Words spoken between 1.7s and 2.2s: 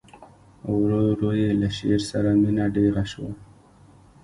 شعر